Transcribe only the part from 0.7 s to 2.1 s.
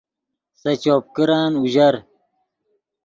چوپ کرن اوژر